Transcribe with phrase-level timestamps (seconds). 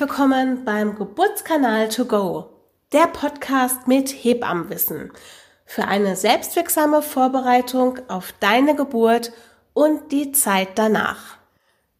[0.00, 2.48] Willkommen beim Geburtskanal To Go,
[2.90, 5.12] der Podcast mit Hebammenwissen
[5.66, 9.30] für eine selbstwirksame Vorbereitung auf deine Geburt
[9.74, 11.36] und die Zeit danach.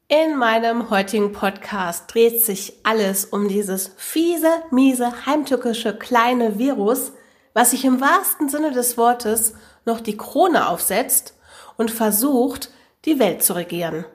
[0.08, 7.12] In meinem heutigen Podcast dreht sich alles um dieses fiese, miese, heimtückische kleine Virus,
[7.52, 9.52] was sich im wahrsten Sinne des Wortes
[9.84, 11.34] noch die Krone aufsetzt
[11.76, 12.70] und versucht,
[13.04, 14.06] die Welt zu regieren.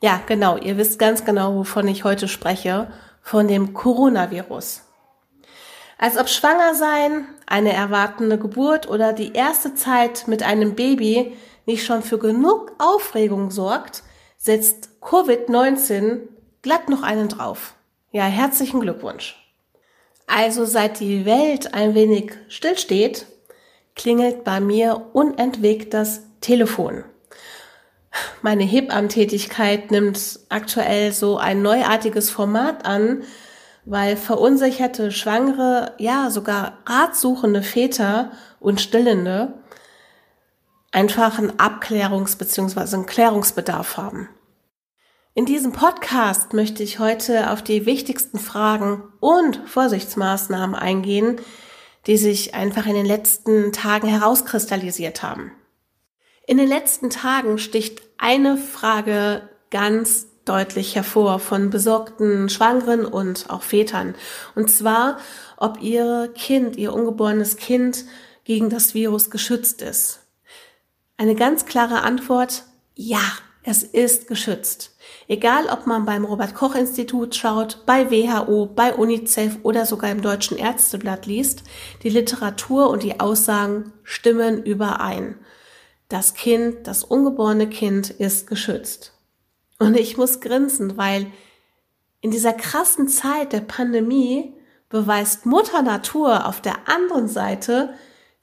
[0.00, 2.88] Ja, genau, ihr wisst ganz genau, wovon ich heute spreche,
[3.22, 4.82] von dem Coronavirus.
[5.98, 11.86] Als ob schwanger sein, eine erwartende Geburt oder die erste Zeit mit einem Baby nicht
[11.86, 14.02] schon für genug Aufregung sorgt,
[14.36, 16.20] setzt Covid-19
[16.62, 17.74] glatt noch einen drauf.
[18.10, 19.40] Ja, herzlichen Glückwunsch.
[20.26, 23.26] Also seit die Welt ein wenig stillsteht,
[23.94, 27.04] klingelt bei mir unentwegt das Telefon.
[28.42, 33.22] Meine Hebammentätigkeit nimmt aktuell so ein neuartiges Format an,
[33.84, 39.54] weil verunsicherte Schwangere, ja sogar ratsuchende Väter und Stillende
[40.92, 42.94] einfach einen Abklärungs- bzw.
[42.94, 44.28] einen Klärungsbedarf haben.
[45.34, 51.40] In diesem Podcast möchte ich heute auf die wichtigsten Fragen und Vorsichtsmaßnahmen eingehen,
[52.06, 55.50] die sich einfach in den letzten Tagen herauskristallisiert haben.
[56.46, 63.62] In den letzten Tagen sticht eine Frage ganz deutlich hervor von besorgten Schwangeren und auch
[63.62, 64.14] Vätern.
[64.54, 65.18] Und zwar,
[65.56, 68.04] ob ihr Kind, ihr ungeborenes Kind
[68.44, 70.20] gegen das Virus geschützt ist.
[71.16, 73.22] Eine ganz klare Antwort, ja,
[73.62, 74.94] es ist geschützt.
[75.26, 80.20] Egal, ob man beim Robert Koch Institut schaut, bei WHO, bei UNICEF oder sogar im
[80.20, 81.62] Deutschen Ärzteblatt liest,
[82.02, 85.38] die Literatur und die Aussagen stimmen überein
[86.14, 89.12] das Kind, das ungeborene Kind ist geschützt.
[89.80, 91.26] Und ich muss grinsen, weil
[92.20, 94.54] in dieser krassen Zeit der Pandemie
[94.88, 97.94] beweist Mutter Natur auf der anderen Seite,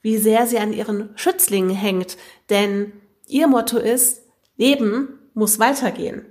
[0.02, 2.18] wie sehr sie an ihren Schützlingen hängt.
[2.50, 2.92] Denn
[3.26, 4.20] ihr Motto ist,
[4.58, 6.26] Leben muss weitergehen.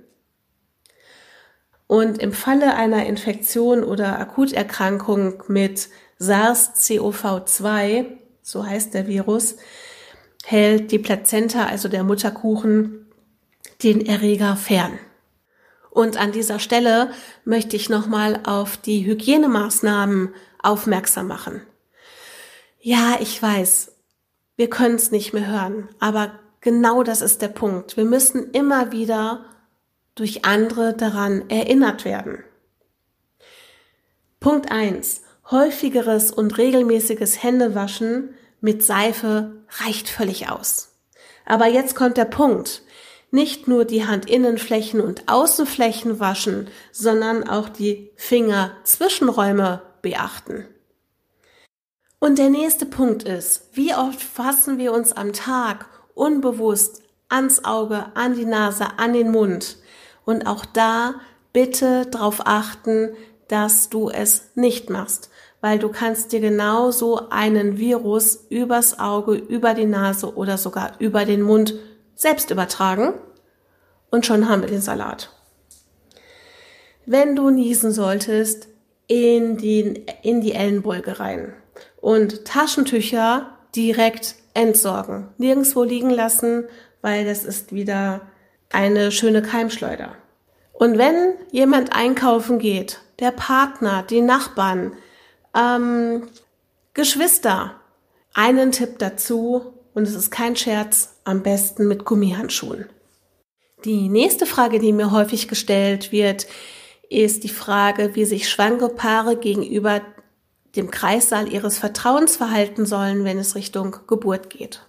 [1.88, 5.88] Und im Falle einer Infektion oder Akuterkrankung mit
[6.20, 8.06] SARS-CoV-2,
[8.42, 9.56] so heißt der Virus,
[10.44, 13.06] hält die Plazenta, also der Mutterkuchen,
[13.82, 14.98] den Erreger fern.
[15.90, 17.10] Und an dieser Stelle
[17.44, 21.62] möchte ich nochmal auf die Hygienemaßnahmen aufmerksam machen.
[22.80, 23.92] Ja, ich weiß,
[24.56, 27.96] wir können es nicht mehr hören, aber genau das ist der Punkt.
[27.96, 29.44] Wir müssen immer wieder
[30.14, 32.42] durch andere daran erinnert werden.
[34.40, 40.96] Punkt eins: Häufigeres und regelmäßiges Händewaschen mit Seife reicht völlig aus.
[41.44, 42.82] Aber jetzt kommt der Punkt.
[43.30, 50.66] Nicht nur die Handinnenflächen und Außenflächen waschen, sondern auch die Fingerzwischenräume beachten.
[52.18, 58.06] Und der nächste Punkt ist, wie oft fassen wir uns am Tag unbewusst ans Auge,
[58.14, 59.78] an die Nase, an den Mund?
[60.24, 61.14] Und auch da
[61.52, 63.16] bitte darauf achten,
[63.48, 65.31] dass du es nicht machst
[65.62, 71.24] weil du kannst dir genauso einen Virus übers Auge, über die Nase oder sogar über
[71.24, 71.74] den Mund
[72.14, 73.14] selbst übertragen
[74.10, 75.30] und schon haben wir den Salat.
[77.06, 78.68] Wenn du niesen solltest,
[79.06, 81.52] in die, in die Ellenbeuge rein
[82.00, 85.28] und Taschentücher direkt entsorgen.
[85.38, 86.64] Nirgendwo liegen lassen,
[87.00, 88.22] weil das ist wieder
[88.70, 90.14] eine schöne Keimschleuder.
[90.72, 94.92] Und wenn jemand einkaufen geht, der Partner, die Nachbarn,
[95.56, 96.28] ähm,
[96.94, 97.80] Geschwister,
[98.34, 102.86] einen Tipp dazu, und es ist kein Scherz, am besten mit Gummihandschuhen.
[103.84, 106.46] Die nächste Frage, die mir häufig gestellt wird,
[107.10, 110.00] ist die Frage, wie sich schwangere Paare gegenüber
[110.76, 114.86] dem Kreissaal ihres Vertrauens verhalten sollen, wenn es Richtung Geburt geht.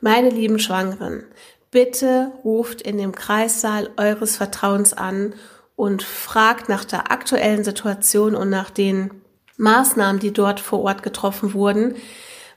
[0.00, 1.24] Meine lieben Schwangeren,
[1.70, 5.34] bitte ruft in dem Kreissaal eures Vertrauens an
[5.74, 9.10] und fragt nach der aktuellen Situation und nach den
[9.56, 11.94] Maßnahmen, die dort vor Ort getroffen wurden,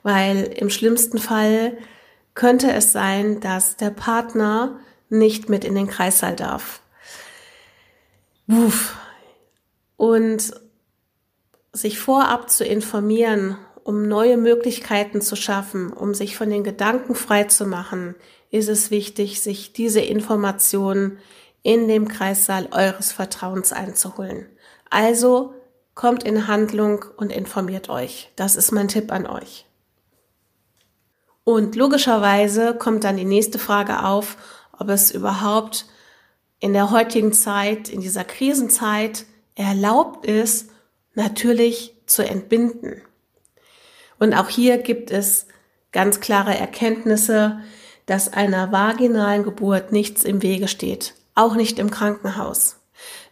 [0.03, 1.77] weil im schlimmsten Fall
[2.33, 4.79] könnte es sein, dass der Partner
[5.09, 6.81] nicht mit in den Kreissaal darf.
[8.47, 8.95] Uff.
[9.97, 10.53] Und
[11.73, 17.45] sich vorab zu informieren, um neue Möglichkeiten zu schaffen, um sich von den Gedanken frei
[17.45, 18.15] zu machen,
[18.51, 21.19] ist es wichtig, sich diese Informationen
[21.61, 24.47] in dem Kreissaal eures Vertrauens einzuholen.
[24.89, 25.53] Also
[25.99, 28.31] kommt in Handlung und informiert euch.
[28.37, 29.65] Das ist mein Tipp an euch.
[31.43, 34.37] Und logischerweise kommt dann die nächste Frage auf,
[34.71, 35.87] ob es überhaupt
[36.61, 39.25] in der heutigen Zeit, in dieser Krisenzeit
[39.55, 40.69] erlaubt ist,
[41.15, 43.01] natürlich zu entbinden.
[44.19, 45.47] Und auch hier gibt es
[45.91, 47.59] ganz klare Erkenntnisse,
[48.05, 52.77] dass einer vaginalen Geburt nichts im Wege steht, auch nicht im Krankenhaus.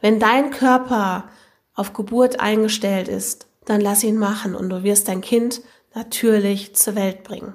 [0.01, 1.29] Wenn dein Körper
[1.77, 5.61] auf Geburt eingestellt ist, dann lass ihn machen und du wirst dein Kind
[5.93, 7.53] natürlich zur Welt bringen.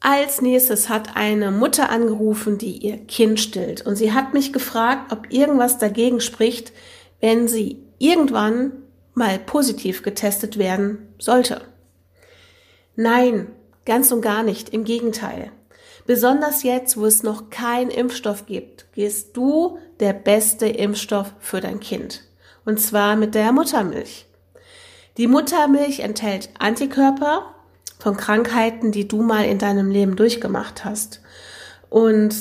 [0.00, 5.12] Als nächstes hat eine Mutter angerufen, die ihr Kind stillt und sie hat mich gefragt,
[5.12, 6.72] ob irgendwas dagegen spricht,
[7.20, 8.72] wenn sie irgendwann
[9.14, 11.62] mal positiv getestet werden sollte.
[12.94, 13.48] Nein,
[13.84, 15.50] ganz und gar nicht, im Gegenteil.
[16.06, 21.80] Besonders jetzt, wo es noch keinen Impfstoff gibt, gehst du der beste Impfstoff für dein
[21.80, 22.24] Kind.
[22.64, 24.26] Und zwar mit der Muttermilch.
[25.16, 27.54] Die Muttermilch enthält Antikörper
[27.98, 31.20] von Krankheiten, die du mal in deinem Leben durchgemacht hast.
[31.90, 32.34] Und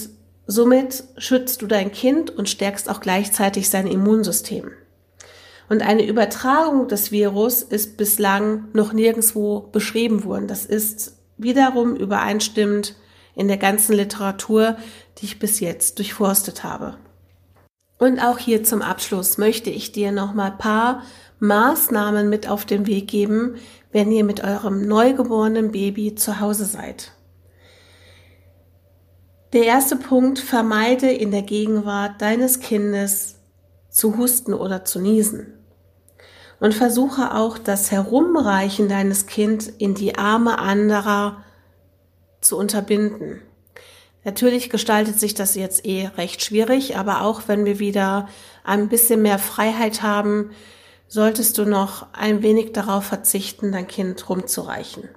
[0.47, 4.71] somit schützt du dein Kind und stärkst auch gleichzeitig sein Immunsystem.
[5.69, 10.47] Und eine Übertragung des Virus ist bislang noch nirgendwo beschrieben worden.
[10.47, 12.95] Das ist wiederum übereinstimmend
[13.35, 14.75] in der ganzen Literatur,
[15.17, 16.97] die ich bis jetzt durchforstet habe.
[18.01, 21.03] Und auch hier zum Abschluss möchte ich dir noch mal paar
[21.37, 23.57] Maßnahmen mit auf den Weg geben,
[23.91, 27.11] wenn ihr mit eurem neugeborenen Baby zu Hause seid.
[29.53, 33.35] Der erste Punkt, vermeide in der Gegenwart deines Kindes
[33.91, 35.53] zu husten oder zu niesen.
[36.59, 41.43] Und versuche auch das Herumreichen deines Kind in die Arme anderer
[42.39, 43.43] zu unterbinden.
[44.23, 48.27] Natürlich gestaltet sich das jetzt eh recht schwierig, aber auch wenn wir wieder
[48.63, 50.51] ein bisschen mehr Freiheit haben,
[51.07, 55.09] solltest du noch ein wenig darauf verzichten, dein Kind rumzureichen.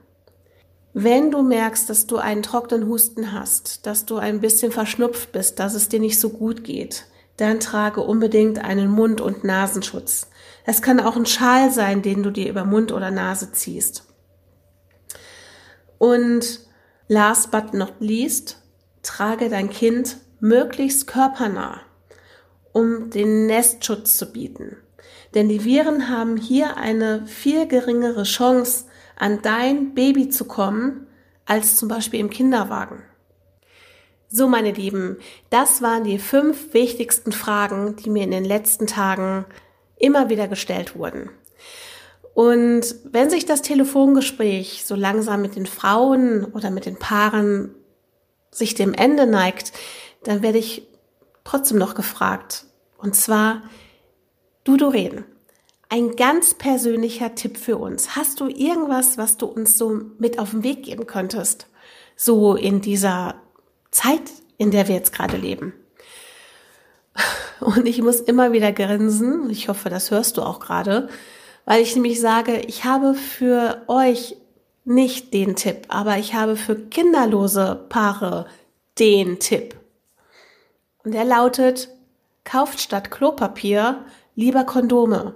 [0.94, 5.58] Wenn du merkst, dass du einen trockenen Husten hast, dass du ein bisschen verschnupft bist,
[5.58, 10.28] dass es dir nicht so gut geht, dann trage unbedingt einen Mund- und Nasenschutz.
[10.64, 14.04] Es kann auch ein Schal sein, den du dir über Mund oder Nase ziehst.
[15.98, 16.60] Und
[17.08, 18.58] last but not least,
[19.04, 21.80] trage dein Kind möglichst körpernah,
[22.72, 24.76] um den Nestschutz zu bieten.
[25.34, 28.84] Denn die Viren haben hier eine viel geringere Chance,
[29.16, 31.06] an dein Baby zu kommen,
[31.46, 33.02] als zum Beispiel im Kinderwagen.
[34.28, 35.18] So, meine Lieben,
[35.50, 39.44] das waren die fünf wichtigsten Fragen, die mir in den letzten Tagen
[39.96, 41.30] immer wieder gestellt wurden.
[42.34, 47.74] Und wenn sich das Telefongespräch so langsam mit den Frauen oder mit den Paaren
[48.54, 49.72] sich dem Ende neigt,
[50.22, 50.86] dann werde ich
[51.44, 52.66] trotzdem noch gefragt.
[52.98, 53.62] Und zwar,
[54.64, 55.24] Du Doreen,
[55.90, 58.16] ein ganz persönlicher Tipp für uns.
[58.16, 61.66] Hast du irgendwas, was du uns so mit auf den Weg geben könntest?
[62.16, 63.34] So in dieser
[63.90, 64.22] Zeit,
[64.56, 65.74] in der wir jetzt gerade leben.
[67.60, 69.50] Und ich muss immer wieder grinsen.
[69.50, 71.08] Ich hoffe, das hörst du auch gerade,
[71.64, 74.36] weil ich nämlich sage, ich habe für euch
[74.84, 78.46] nicht den Tipp, aber ich habe für kinderlose Paare
[78.98, 79.76] den Tipp.
[81.04, 81.88] Und er lautet,
[82.44, 84.04] kauft statt Klopapier
[84.34, 85.34] lieber Kondome,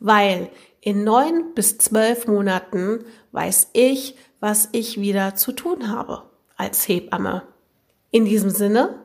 [0.00, 0.50] weil
[0.80, 6.24] in neun bis zwölf Monaten weiß ich, was ich wieder zu tun habe
[6.56, 7.42] als Hebamme.
[8.10, 8.98] In diesem Sinne,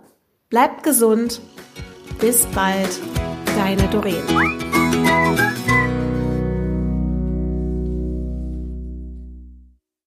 [0.50, 1.39] bleibt gesund.
[2.20, 3.00] Bis bald,
[3.56, 4.24] deine Doreen.